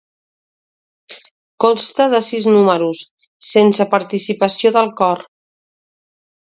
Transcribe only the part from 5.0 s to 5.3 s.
cor.